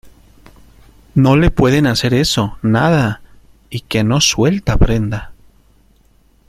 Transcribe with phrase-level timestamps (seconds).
[1.13, 2.57] no le pueden hacer eso.
[2.63, 3.21] nada,
[3.69, 5.33] y que no suelta prenda.